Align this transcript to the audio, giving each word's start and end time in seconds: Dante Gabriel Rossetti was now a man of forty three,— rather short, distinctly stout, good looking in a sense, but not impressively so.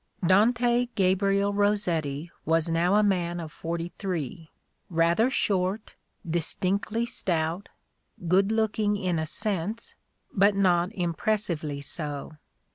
Dante 0.25 0.87
Gabriel 0.95 1.53
Rossetti 1.53 2.31
was 2.43 2.67
now 2.69 2.95
a 2.95 3.03
man 3.03 3.39
of 3.39 3.51
forty 3.51 3.93
three,— 3.99 4.49
rather 4.89 5.29
short, 5.29 5.93
distinctly 6.27 7.05
stout, 7.05 7.69
good 8.27 8.51
looking 8.51 8.97
in 8.97 9.19
a 9.19 9.27
sense, 9.27 9.93
but 10.33 10.55
not 10.55 10.91
impressively 10.95 11.81
so. 11.81 12.35